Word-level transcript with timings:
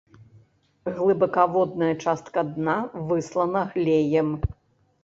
Глыбакаводная 0.95 1.91
частка 2.07 2.39
дна 2.57 2.79
выслана 3.13 3.63
глеем. 3.77 4.29